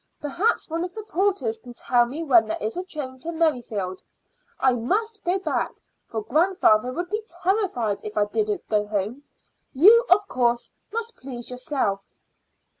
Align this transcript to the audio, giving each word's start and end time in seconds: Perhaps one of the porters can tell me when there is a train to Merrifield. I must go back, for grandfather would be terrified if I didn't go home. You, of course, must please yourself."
Perhaps 0.19 0.67
one 0.67 0.83
of 0.83 0.95
the 0.95 1.03
porters 1.03 1.59
can 1.59 1.75
tell 1.75 2.07
me 2.07 2.23
when 2.23 2.47
there 2.47 2.57
is 2.59 2.75
a 2.75 2.83
train 2.83 3.19
to 3.19 3.31
Merrifield. 3.31 4.01
I 4.59 4.73
must 4.73 5.23
go 5.23 5.37
back, 5.37 5.75
for 6.07 6.23
grandfather 6.23 6.91
would 6.91 7.11
be 7.11 7.21
terrified 7.43 8.03
if 8.03 8.17
I 8.17 8.25
didn't 8.25 8.67
go 8.67 8.87
home. 8.87 9.21
You, 9.75 10.03
of 10.09 10.27
course, 10.27 10.71
must 10.91 11.17
please 11.17 11.51
yourself." 11.51 12.09